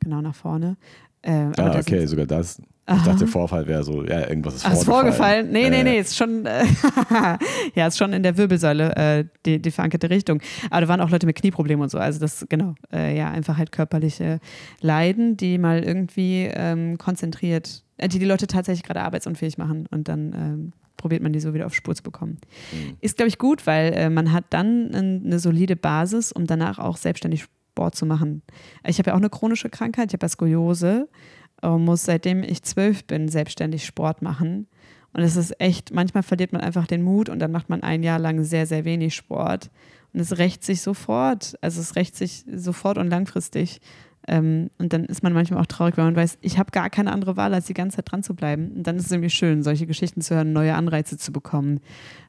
[0.00, 0.76] genau nach vorne.
[1.20, 2.60] Äh, ah, okay, sogar das.
[2.94, 3.10] Ich Aha.
[3.12, 5.46] dachte, Vorfall wäre so, ja, irgendwas ist Ach, ist vorgefallen.
[5.46, 5.50] vorgefallen?
[5.50, 6.64] Nee, nee, Äh, nee, ist schon, äh,
[7.74, 10.40] ja, ist schon in der Wirbelsäule äh, die, die verankerte Richtung.
[10.70, 11.98] Aber da waren auch Leute mit Knieproblemen und so.
[11.98, 14.40] Also das, genau, äh, ja, einfach halt körperliche
[14.80, 20.08] Leiden, die mal irgendwie ähm, konzentriert, äh, die die Leute tatsächlich gerade arbeitsunfähig machen und
[20.08, 22.38] dann ähm, probiert man die so wieder auf Spur zu bekommen.
[22.72, 22.96] Mhm.
[23.00, 26.78] Ist, glaube ich, gut, weil äh, man hat dann ein- eine solide Basis, um danach
[26.78, 27.42] auch selbstständig
[27.74, 28.42] Sport zu machen.
[28.86, 31.08] Ich habe ja auch eine chronische Krankheit, ich habe ja Skoliose
[31.62, 34.66] und muss seitdem ich zwölf bin selbstständig Sport machen.
[35.14, 38.02] Und es ist echt, manchmal verliert man einfach den Mut und dann macht man ein
[38.02, 39.70] Jahr lang sehr, sehr wenig Sport.
[40.14, 41.56] Und es rächt sich sofort.
[41.60, 43.80] Also es rächt sich sofort und langfristig.
[44.28, 47.12] Ähm, und dann ist man manchmal auch traurig, weil man weiß, ich habe gar keine
[47.12, 48.70] andere Wahl, als die ganze Zeit dran zu bleiben.
[48.72, 51.80] Und dann ist es irgendwie schön, solche Geschichten zu hören, neue Anreize zu bekommen,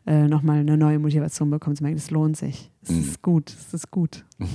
[0.07, 2.71] äh, nochmal eine neue Motivation bekommen, zu merken, das lohnt sich.
[2.81, 2.99] Es Mhm.
[3.01, 4.25] ist gut, es ist gut.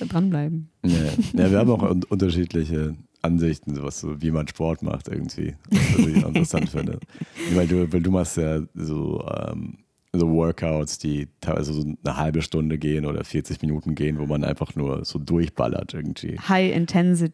[0.00, 0.70] Äh, dranbleiben.
[0.84, 0.96] Ja,
[1.34, 5.56] ja, wir haben auch un unterschiedliche Ansichten, sowas so, wie man Sport macht irgendwie.
[5.70, 7.00] Was ich interessant finde.
[7.54, 9.78] Weil du, weil du machst ja so, ähm,
[10.12, 14.42] so Workouts, die teilweise so eine halbe Stunde gehen oder 40 Minuten gehen, wo man
[14.42, 16.36] einfach nur so durchballert irgendwie.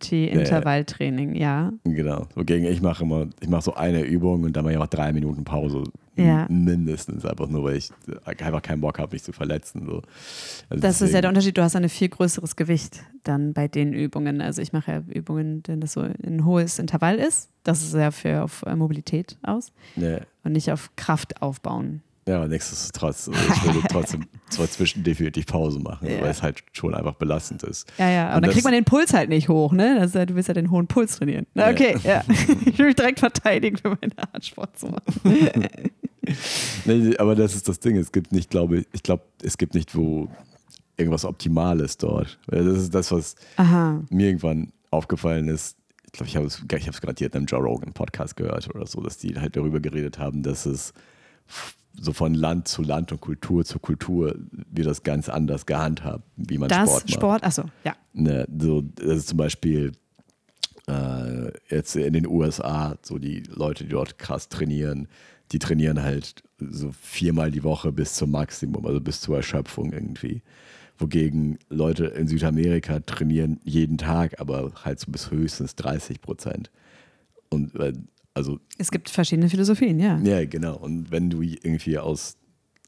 [0.07, 1.73] High-Intensity-Intervalltraining, ja.
[1.85, 2.27] Genau.
[2.35, 5.13] Wogegen ich mache immer, ich mache so eine Übung und dann mache ich auch drei
[5.13, 5.85] Minuten Pause.
[6.17, 6.47] Ja.
[6.49, 7.91] Mindestens, einfach nur, weil ich
[8.27, 9.85] einfach keinen Bock habe, mich zu verletzen.
[9.87, 10.03] So.
[10.71, 13.69] Also Das ist ja deswegen- der Unterschied, du hast ein viel größeres Gewicht dann bei
[13.69, 14.41] den Übungen.
[14.41, 17.51] Also ich mache ja Übungen, wenn das so ein hohes Intervall ist.
[17.65, 20.21] Das ist ja für auf äh, Mobilität aus Ja.
[20.45, 22.01] und nicht auf Kraft aufbauen.
[22.29, 26.21] Ja, aber nichtsdestotrotz, also ich würde trotzdem zwar zwischen definitiv Pause machen, Ja.
[26.23, 27.87] weil es halt schon einfach belastend ist.
[27.99, 28.29] Ja, ja.
[28.31, 29.97] Und Und dann kriegt man den Puls halt nicht hoch, ne?
[30.01, 31.47] Das ja, du willst ja den hohen Puls trainieren.
[31.55, 31.73] Na, Ja.
[31.73, 32.25] okay, ja.
[32.67, 35.05] Ich will mich direkt verteidigen für meine Art Sport zu machen.
[36.85, 37.97] Nee, aber das ist das Ding.
[37.97, 40.29] Es gibt nicht, glaube ich, ich glaube, es gibt nicht, wo
[40.97, 42.39] irgendwas Optimales dort.
[42.49, 44.03] Das ist das, was Aha.
[44.11, 45.77] mir irgendwann aufgefallen ist.
[46.07, 48.69] Ich glaube, ich habe es ich habe es garantiert in einem Joe Rogan Podcast gehört
[48.75, 50.93] oder so, dass die halt darüber geredet haben, dass es
[51.99, 54.37] so von Land zu Land und Kultur zu Kultur
[54.71, 57.13] wird das ganz anders gehandhabt, wie man Das Sport macht.
[57.13, 57.95] Sport, achso, ja.
[58.13, 59.93] Ne, so, das ist zum Beispiel
[60.89, 65.09] äh, jetzt in den USA, so die Leute, die dort krass trainieren,
[65.53, 70.43] die trainieren halt so viermal die Woche bis zum Maximum, also bis zur Erschöpfung irgendwie.
[70.99, 76.71] Wogegen Leute in Südamerika trainieren jeden Tag, aber halt so bis höchstens 30 Prozent.
[77.51, 77.93] Und äh,
[78.37, 80.19] also Es gibt verschiedene Philosophien, ja.
[80.19, 80.77] ja, genau.
[80.77, 82.37] Und wenn du irgendwie aus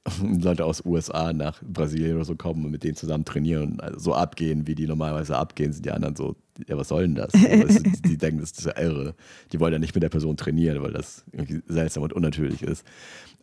[0.23, 3.99] Leute aus USA nach Brasilien oder so kommen und mit denen zusammen trainieren und also
[3.99, 7.33] so abgehen, wie die normalerweise abgehen, sind die anderen so, ja, was soll denn das?
[7.33, 9.15] So, weißt du, die, die denken, das ist ja irre.
[9.53, 12.85] Die wollen ja nicht mit der Person trainieren, weil das irgendwie seltsam und unnatürlich ist.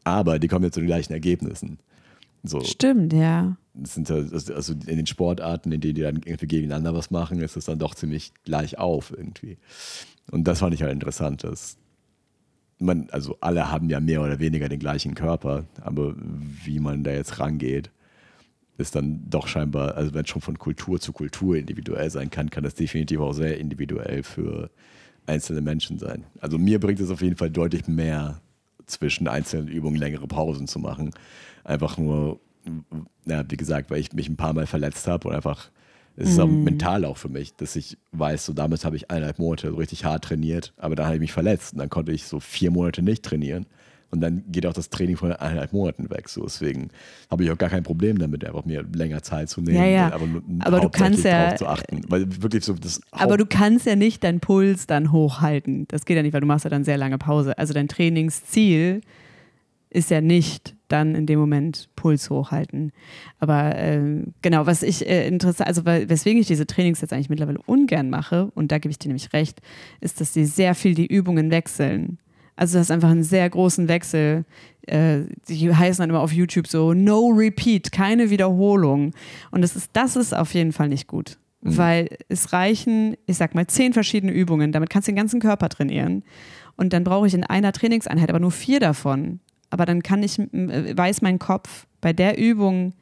[0.03, 1.79] Aber die kommen jetzt zu den gleichen Ergebnissen.
[2.43, 3.57] So, Stimmt, ja.
[3.73, 4.15] das sind ja-
[4.55, 7.79] also in den Sportarten, in denen die dann irgendwie gegeneinander was machen, ist es dann
[7.79, 9.57] doch ziemlich gleich auf irgendwie.
[10.31, 11.77] Und das fand ich halt interessant, dass
[12.79, 16.15] man, also alle haben ja mehr oder weniger den gleichen Körper, aber
[16.63, 17.91] wie man da jetzt rangeht,
[18.77, 22.49] ist dann doch scheinbar, also wenn es schon von Kultur zu Kultur individuell sein kann,
[22.49, 24.69] kann das definitiv auch sehr individuell für
[25.25, 26.25] einzelne Menschen sein.
[26.41, 28.41] Also mir bringt es auf jeden Fall deutlich mehr
[28.85, 31.11] zwischen einzelnen Übungen längere Pausen zu machen.
[31.63, 32.39] Einfach nur,
[33.25, 35.71] ja, wie gesagt, weil ich mich ein paar Mal verletzt habe und einfach,
[36.17, 39.39] es ist auch mental auch für mich, dass ich weiß, so damals habe ich eineinhalb
[39.39, 42.25] Monate so richtig hart trainiert, aber dann habe ich mich verletzt und dann konnte ich
[42.25, 43.65] so vier Monate nicht trainieren.
[44.11, 46.29] Und dann geht auch das Training von eineinhalb Monaten weg.
[46.29, 46.89] So, deswegen
[47.29, 49.77] habe ich auch gar kein Problem damit, einfach mir länger Zeit zu nehmen.
[49.77, 50.13] Ja, ja.
[50.13, 50.25] Aber,
[50.59, 52.01] Aber du kannst ja- zu achten.
[52.07, 55.85] Weil wirklich so das Aber du kannst ja nicht deinen Puls dann hochhalten.
[55.89, 57.57] Das geht ja nicht, weil du machst ja dann sehr lange Pause.
[57.57, 59.01] Also dein Trainingsziel
[59.95, 62.91] ist ja nicht dann in dem Moment Puls hochhalten.
[63.39, 67.59] Aber ähm, genau, was ich äh, interessant, also weswegen ich diese Trainings jetzt eigentlich mittlerweile
[67.65, 69.61] ungern mache, und da gebe ich dir nämlich recht,
[70.01, 72.19] ist, dass sie sehr viel die Übungen wechseln.
[72.55, 74.45] Also das ist einfach einen sehr großen Wechsel.
[74.87, 79.13] Äh, die heißen dann immer auf YouTube so No Repeat, keine Wiederholung.
[79.51, 81.37] Und das ist, das ist auf jeden Fall nicht gut.
[81.61, 84.71] Weil es reichen, ich sag mal, zehn verschiedene Übungen.
[84.71, 86.23] Damit kannst du den ganzen Körper trainieren.
[86.77, 89.39] Und dann brauche ich in einer Trainingseinheit aber nur vier davon.
[89.75, 92.93] Aber dann kann ich, äh, weiß mein Kopf bei der Übung,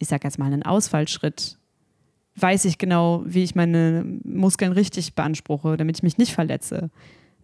[0.00, 1.56] ich sag jetzt mal einen Ausfallschritt,
[2.34, 6.90] weiß ich genau, wie ich meine Muskeln richtig beanspruche, damit ich mich nicht verletze.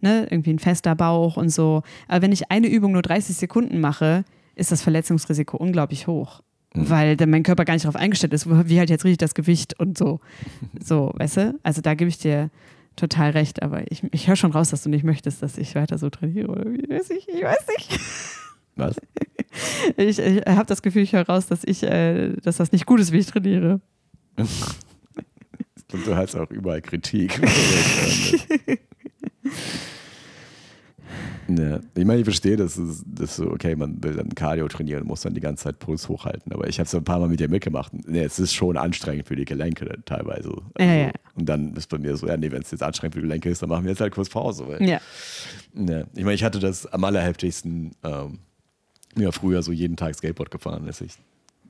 [0.01, 0.27] Ne?
[0.29, 1.81] Irgendwie ein fester Bauch und so.
[2.09, 6.41] Aber wenn ich eine Übung nur 30 Sekunden mache, ist das Verletzungsrisiko unglaublich hoch.
[6.73, 9.79] Weil dann mein Körper gar nicht darauf eingestellt ist, wie halt jetzt richtig das Gewicht
[9.79, 10.19] und so.
[10.83, 11.59] So, weißt du?
[11.63, 12.49] Also da gebe ich dir
[12.97, 15.97] total recht, aber ich, ich höre schon raus, dass du nicht möchtest, dass ich weiter
[15.97, 16.49] so trainiere.
[16.49, 16.89] Oder wie?
[16.89, 17.97] Weiß ich, ich weiß nicht.
[18.75, 18.95] Was?
[19.97, 22.99] Ich, ich habe das Gefühl, ich höre raus, dass ich, äh, dass das nicht gut
[22.99, 23.81] ist, wie ich trainiere.
[25.87, 27.39] Glaube, du hast auch überall Kritik.
[31.47, 31.79] ja.
[31.95, 35.07] Ich meine, ich verstehe, dass es dass so, okay, man will dann Cardio trainieren und
[35.09, 36.51] muss dann die ganze Zeit Puls hochhalten.
[36.51, 37.91] Aber ich habe es ein paar Mal mit dir mitgemacht.
[38.07, 40.49] Nee, es ist schon anstrengend für die Gelenke teilweise.
[40.49, 41.11] Also, Ja, ja.
[41.35, 43.49] Und dann ist bei mir so, ja, nee, wenn es jetzt anstrengend für die Gelenke
[43.49, 44.67] ist, dann machen wir jetzt halt kurz Pause.
[44.67, 44.99] Weil, Ja.
[45.75, 46.03] ja.
[46.15, 48.39] Ich meine, ich hatte das am allerheftigsten, ähm,
[49.15, 51.13] ja, früher so jeden Tag Skateboard gefahren, als ich,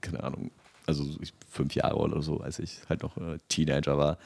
[0.02, 0.52] keine Ahnung,
[0.86, 4.18] also ich, fünf Jahre oder so, als ich halt noch äh, Teenager war.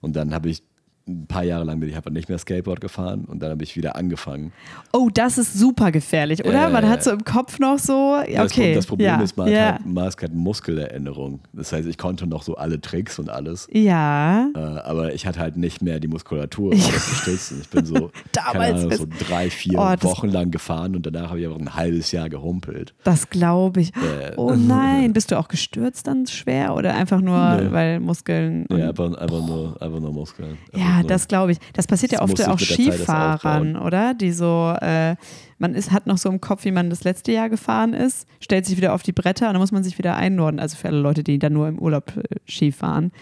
[0.00, 0.62] Und dann habe ich
[1.06, 3.76] ein paar Jahre lang bin ich einfach nicht mehr Skateboard gefahren und dann habe ich
[3.76, 4.52] wieder angefangen.
[4.92, 6.68] Oh, das ist super gefährlich, oder?
[6.68, 8.74] Äh, man hat so im Kopf noch so, ja, Das, okay.
[8.74, 9.74] das Problem ja, ist, man ja.
[9.74, 11.40] hat halt, halt Muskelerinnerung.
[11.52, 13.68] Das heißt, ich konnte noch so alle Tricks und alles.
[13.70, 14.48] Ja.
[14.54, 17.58] Äh, aber ich hatte halt nicht mehr die Muskulatur, um das zu stützen.
[17.60, 21.40] Ich bin so, Damals Ahnung, so drei, vier Oh, Wochen lang gefahren und danach habe
[21.40, 22.94] ich einfach ein halbes Jahr gehumpelt.
[23.04, 23.94] Das glaube ich.
[23.96, 27.72] Äh, Oh nein, bist du auch gestürzt dann schwer oder einfach nur, Nö.
[27.72, 28.66] weil Muskeln.
[28.70, 30.58] Ja, einfach, einfach, nur, einfach nur Muskeln.
[30.74, 31.58] Ja, Ja, das glaube ich.
[31.72, 34.14] Das passiert Das ja oft auch Skifahrern, oder?
[34.14, 35.16] Die so, äh,
[35.58, 38.66] man ist, hat noch so im Kopf, wie man das letzte Jahr gefahren ist, stellt
[38.66, 40.60] sich wieder auf die Bretter und dann muss man sich wieder einnorden.
[40.60, 43.12] Also für alle Leute, die dann nur im Urlaub äh, Ski fahren.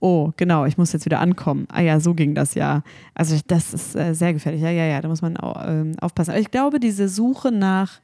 [0.00, 1.66] Oh, genau, ich muss jetzt wieder ankommen.
[1.70, 2.82] Ah ja, so ging das ja.
[3.14, 4.62] Also das ist äh, sehr gefährlich.
[4.62, 6.30] Ja, ja, ja, da muss man au ähm, aufpassen.
[6.30, 8.00] Aber ich glaube, diese Suche nach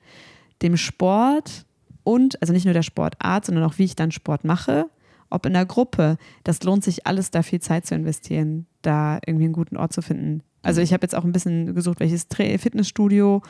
[0.63, 1.65] dem Sport
[2.05, 4.87] und, also nicht nur der Sportart, sondern auch wie ich dann Sport mache,
[5.31, 9.45] ob in der Gruppe, das lohnt sich alles, da viel Zeit zu investieren, da irgendwie
[9.45, 10.43] einen guten Ort zu finden.
[10.63, 13.41] Also ich habe jetzt auch ein bisschen gesucht, welches Fitnessstudio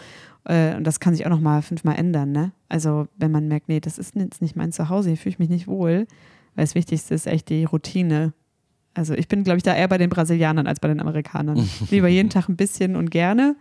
[0.45, 2.31] äh, und das kann sich auch noch mal fünfmal ändern.
[2.33, 2.53] Ne?
[2.69, 5.49] Also wenn man merkt, nee, das ist jetzt nicht mein Zuhause, hier fühle ich mich
[5.49, 6.07] nicht wohl,
[6.55, 8.33] weil das Wichtigste ist echt die Routine.
[8.95, 11.69] Also ich bin, glaube ich, da eher bei den Brasilianern als bei den Amerikanern.
[11.91, 13.57] Lieber jeden Tag ein bisschen und gerne,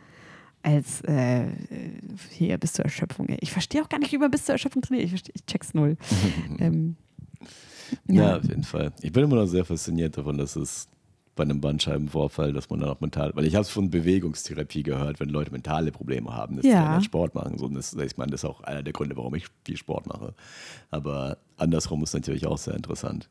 [0.61, 1.45] als äh,
[2.29, 3.27] hier bis zur Erschöpfung.
[3.39, 5.05] Ich verstehe auch gar nicht, wie man bis zur Erschöpfung trainiert.
[5.05, 5.97] Ich, ich check's null.
[6.59, 6.95] ähm,
[8.07, 8.15] Ja.
[8.31, 8.37] ja.
[8.37, 8.91] auf jeden Fall.
[9.01, 10.87] Ich bin immer noch sehr fasziniert davon, dass es
[11.35, 15.19] bei einem Bandscheibenvorfall, dass man dann auch mental, weil ich habe es von Bewegungstherapie gehört,
[15.19, 16.71] wenn Leute mentale Probleme haben, dass Ja.
[16.71, 17.57] die dann Sport machen.
[17.57, 20.33] So, das, ich meine, das ist auch einer der Gründe, warum ich viel Sport mache.
[20.91, 23.29] Aber andersrum ist natürlich auch sehr interessant.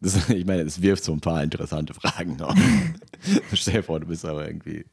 [0.00, 2.54] Das, ich meine, es wirft so ein paar interessante Fragen auf.
[3.54, 4.84] Stell dir vor, du bist aber irgendwie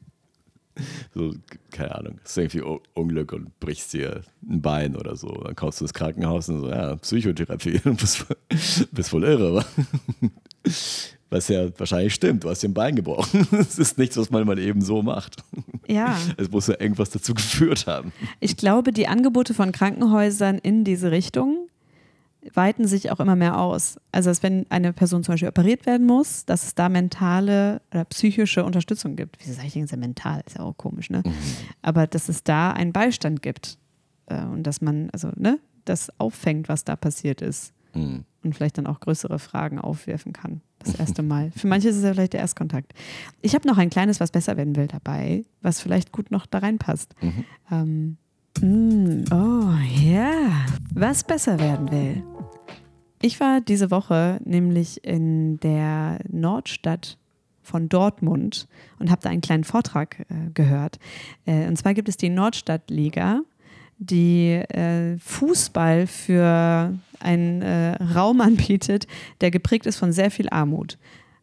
[1.14, 1.34] so,
[1.70, 5.28] keine Ahnung, es ist irgendwie Un- Unglück und brichst dir ein Bein oder so.
[5.28, 8.36] Dann kommst du ins Krankenhaus und so, ja, Psychotherapie, du bist, voll-
[8.92, 9.56] bist voll irre.
[9.56, 9.64] wa?
[11.32, 13.46] Was ja wahrscheinlich stimmt, du hast dir ein Bein gebrochen.
[13.52, 15.36] Das ist nichts, was man mal eben so macht.
[15.86, 16.18] ja.
[16.36, 18.12] Es muss ja irgendwas dazu geführt haben.
[18.40, 21.68] Ich glaube, die Angebote von Krankenhäusern in diese Richtung
[22.54, 23.98] weiten sich auch immer mehr aus.
[24.12, 28.04] Also, dass wenn eine Person zum Beispiel operiert werden muss, dass es da mentale oder
[28.06, 29.36] psychische Unterstützung gibt.
[29.40, 30.42] Wieso sage ich jetzt mental?
[30.46, 31.22] Ist ja auch komisch, ne?
[31.82, 33.76] Aber dass es da einen Beistand gibt
[34.26, 38.22] äh, und dass man, also, ne, das auffängt, was da passiert ist Mhm.
[38.44, 40.60] und vielleicht dann auch größere Fragen aufwerfen kann.
[40.78, 41.50] Das erste Mal.
[41.56, 42.92] Für manche ist es ja vielleicht der Erstkontakt.
[43.42, 46.58] Ich habe noch ein kleines, was besser werden will dabei, was vielleicht gut noch da
[46.58, 47.14] reinpasst.
[47.72, 48.16] Ähm,
[48.60, 49.72] mm, oh
[50.04, 50.30] ja,
[50.94, 52.22] was besser werden will.
[53.22, 57.18] Ich war diese Woche nämlich in der Nordstadt
[57.62, 58.66] von Dortmund
[58.98, 60.98] und habe da einen kleinen Vortrag äh, gehört.
[61.44, 63.42] Äh, und zwar gibt es die Nordstadtliga,
[63.98, 69.06] die äh, Fußball für einen äh, Raum anbietet,
[69.42, 70.96] der geprägt ist von sehr viel Armut.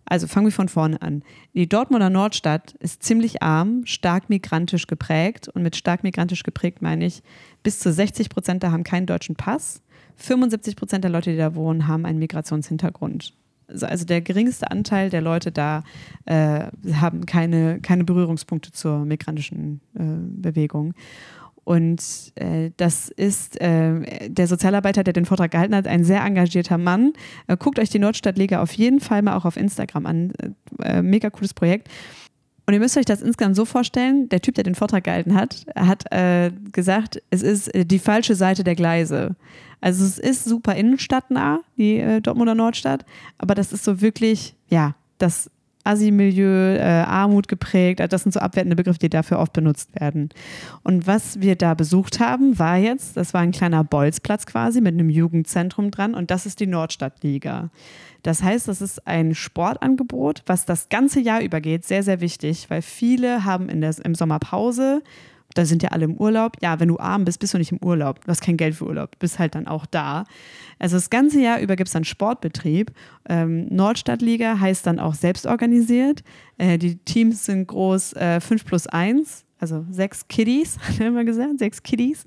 [0.09, 1.21] Also fangen wir von vorne an.
[1.53, 5.49] Die Dortmunder Nordstadt ist ziemlich arm, stark migrantisch geprägt.
[5.49, 7.21] Und mit stark migrantisch geprägt meine ich,
[7.61, 9.81] bis zu 60 Prozent da haben keinen deutschen Pass.
[10.17, 13.33] 75 Prozent der Leute, die da wohnen, haben einen Migrationshintergrund.
[13.67, 15.83] Also der geringste Anteil der Leute da
[16.25, 20.03] äh, haben keine, keine Berührungspunkte zur migrantischen äh,
[20.41, 20.93] Bewegung.
[21.67, 26.77] Und äh, das ist äh, der Sozialarbeiter, der den Vortrag gehalten hat, ein sehr engagierter
[26.77, 27.11] Mann.
[27.47, 30.31] Äh, guckt euch die Nordstadtliga auf jeden Fall mal auch auf Instagram an.
[30.81, 31.89] Äh, mega cooles Projekt.
[32.67, 35.65] Und ihr müsst euch das insgesamt so vorstellen, der Typ, der den Vortrag gehalten hat,
[35.73, 39.37] hat äh, gesagt, es ist äh, die falsche Seite der Gleise.
[39.79, 43.05] Also es ist super innenstadtnah, die äh, Dortmunder Nordstadt,
[43.37, 45.49] aber das ist so wirklich, ja, das
[45.87, 50.29] Assi-Milieu, äh, Armut geprägt, das sind so abwertende Begriffe, die dafür oft benutzt werden.
[50.83, 54.93] Und was wir da besucht haben, war jetzt, das war ein kleiner Bolzplatz quasi mit
[54.93, 57.69] einem Jugendzentrum dran und das ist die Nordstadtliga.
[58.23, 62.69] Das heißt, das ist ein Sportangebot, was das ganze Jahr über geht, sehr, sehr wichtig,
[62.69, 65.01] weil viele haben in der, im Sommer Pause,
[65.57, 66.57] da sind ja alle im Urlaub.
[66.61, 68.23] Ja, wenn du arm bist, bist du nicht im Urlaub.
[68.23, 70.25] Du hast kein Geld für Urlaub, bist halt dann auch da.
[70.79, 72.91] Also das ganze Jahr über gibt es dann Sportbetrieb.
[73.27, 76.23] Ähm, Nordstadtliga heißt dann auch selbstorganisiert.
[76.57, 81.25] Äh, die Teams sind groß äh, 5 plus 1, also sechs Kiddies, hat er immer
[81.25, 82.25] gesagt, sechs Kiddies,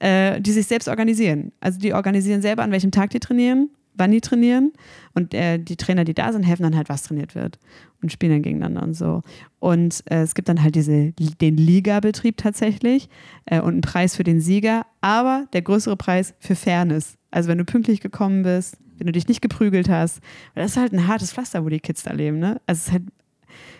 [0.00, 1.52] äh, die sich selbst organisieren.
[1.60, 4.72] Also die organisieren selber, an welchem Tag die trainieren, wann die trainieren
[5.14, 7.58] und äh, die Trainer, die da sind, helfen dann halt, was trainiert wird
[8.04, 9.22] und spielen dann gegeneinander und so.
[9.58, 13.08] Und äh, es gibt dann halt diese, den Ligabetrieb tatsächlich
[13.46, 17.16] äh, und einen Preis für den Sieger, aber der größere Preis für Fairness.
[17.30, 20.20] Also wenn du pünktlich gekommen bist, wenn du dich nicht geprügelt hast,
[20.54, 22.60] weil das ist halt ein hartes Pflaster, wo die Kids da leben, ne?
[22.66, 23.02] Also es ist halt,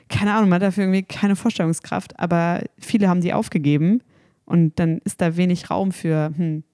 [0.08, 4.00] keine Ahnung, man hat dafür irgendwie keine Vorstellungskraft, aber viele haben die aufgegeben
[4.46, 6.64] und dann ist da wenig Raum für, hm,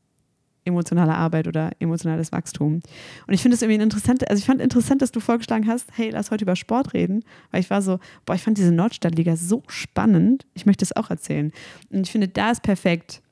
[0.65, 2.81] emotionale Arbeit oder emotionales Wachstum.
[3.27, 6.11] Und ich finde es irgendwie interessant, also ich fand interessant, dass du vorgeschlagen hast, hey,
[6.11, 9.63] lass heute über Sport reden, weil ich war so, boah, ich fand diese Nordstadtliga so
[9.69, 11.53] spannend, ich möchte es auch erzählen.
[11.91, 13.23] Und ich finde, da ist perfekt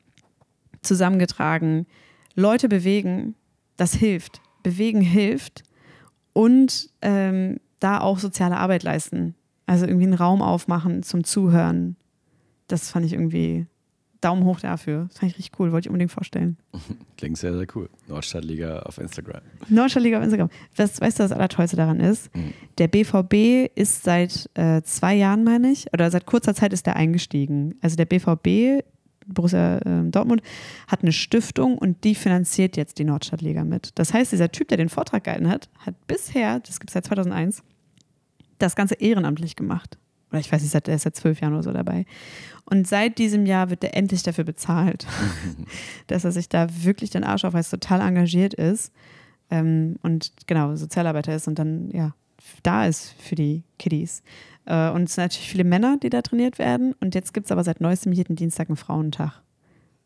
[0.83, 1.87] zusammengetragen,
[2.35, 3.35] Leute bewegen,
[3.77, 4.41] das hilft.
[4.63, 5.63] Bewegen hilft
[6.33, 9.35] und ähm, da auch soziale Arbeit leisten.
[9.67, 11.97] Also irgendwie einen Raum aufmachen zum Zuhören.
[12.69, 13.67] Das fand ich irgendwie
[14.21, 15.07] Daumen hoch dafür.
[15.09, 16.57] Das fand ich richtig cool, wollte ich unbedingt vorstellen.
[17.17, 17.89] Klingt sehr, sehr cool.
[18.09, 19.41] Nordstadtliga auf Instagram.
[19.69, 20.51] Nordstadtliga auf Instagram.
[20.77, 22.35] Was, weißt du, was das Allertollste daran ist?
[22.35, 22.53] Mhm.
[22.79, 26.97] Der BVB ist seit äh, zwei Jahren, meine ich, oder seit kurzer Zeit ist der
[26.97, 27.77] eingestiegen.
[27.81, 28.85] Also der BVB,
[29.27, 30.43] Borussia äh, Dortmund,
[30.89, 33.91] hat eine Stiftung und die finanziert jetzt die Nordstadtliga mit.
[33.95, 37.07] Das heißt, dieser Typ, der den Vortrag gehalten hat, hat bisher, das gibt es seit
[37.07, 37.63] 2001,
[38.59, 39.99] das Ganze ehrenamtlich gemacht.
[40.31, 42.05] Oder ich weiß nicht, der ist seit zwölf Jahren oder so dabei.
[42.65, 45.07] Und seit diesem Jahr wird er endlich dafür bezahlt,
[46.07, 48.93] dass er sich da wirklich den Arsch aufreißt, total engagiert ist
[49.51, 52.13] ähm, und genau Sozialarbeiter ist und dann ja
[52.63, 54.23] da ist für die Kiddies.
[54.65, 56.95] Äh, und es sind natürlich viele Männer, die da trainiert werden.
[57.01, 59.43] Und jetzt gibt es aber seit neuestem jeden Dienstag einen Frauentag.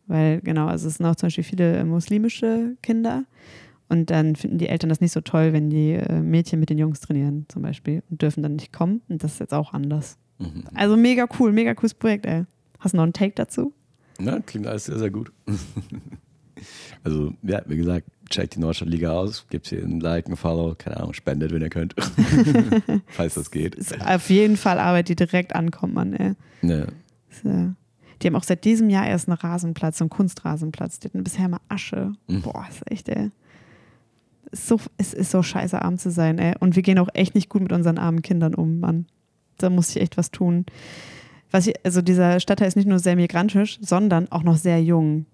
[0.06, 3.24] Weil, genau, also es sind auch zum Beispiel viele äh, muslimische Kinder.
[3.92, 6.78] Und dann finden die Eltern das nicht so toll, wenn die äh, Mädchen mit den
[6.78, 9.02] Jungs trainieren, zum Beispiel, und dürfen dann nicht kommen.
[9.10, 10.16] Und das ist jetzt auch anders.
[10.38, 10.64] Mhm.
[10.72, 12.46] Also mega cool, mega cooles Projekt, ey.
[12.78, 13.74] Hast du noch einen Take dazu?
[14.18, 15.30] Ja, klingt alles sehr, sehr gut.
[17.04, 20.96] also, ja, wie gesagt, checkt die Nordstadtliga aus, gebt hier ein Like, ein Follow, keine
[20.96, 21.94] Ahnung, spendet, wenn ihr könnt.
[23.08, 23.74] Falls das geht.
[23.74, 26.32] Ist auf jeden Fall Arbeit, die direkt ankommt, Mann, ey.
[26.62, 26.84] Ja.
[27.44, 27.72] Äh,
[28.22, 30.98] die haben auch seit diesem Jahr erst einen Rasenplatz, so einen Kunstrasenplatz.
[31.00, 32.12] Die hatten bisher mal Asche.
[32.26, 32.40] Mhm.
[32.40, 33.30] Boah, ist echt, ey.
[34.52, 36.54] Es ist, so, es ist so scheiße, arm zu sein, ey.
[36.60, 39.06] Und wir gehen auch echt nicht gut mit unseren armen Kindern um, Mann.
[39.58, 40.66] Da muss ich echt was tun.
[41.50, 45.26] Was ich, also dieser Stadtteil ist nicht nur sehr migrantisch, sondern auch noch sehr jung.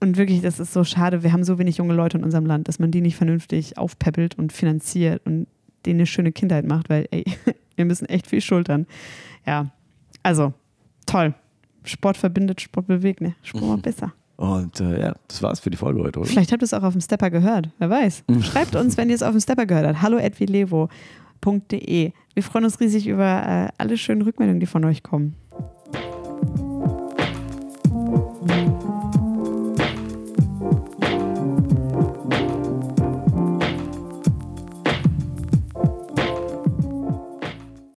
[0.00, 1.22] Und wirklich, das ist so schade.
[1.22, 4.38] Wir haben so wenig junge Leute in unserem Land, dass man die nicht vernünftig aufpeppelt
[4.38, 5.46] und finanziert und
[5.86, 7.24] denen eine schöne Kindheit macht, weil, ey,
[7.76, 8.86] wir müssen echt viel schultern.
[9.46, 9.70] Ja,
[10.22, 10.52] also,
[11.06, 11.34] toll.
[11.84, 13.34] Sport verbindet, Sport bewegt, ne?
[13.42, 14.12] Sport macht besser.
[14.40, 16.26] Und äh, ja, das war's für die Folge heute, oder?
[16.26, 17.68] Vielleicht habt ihr es auch auf dem Stepper gehört.
[17.78, 18.24] Wer weiß.
[18.40, 20.00] Schreibt uns, wenn ihr es auf dem Stepper gehört habt.
[20.00, 20.16] Hallo
[22.32, 25.36] Wir freuen uns riesig über äh, alle schönen Rückmeldungen, die von euch kommen.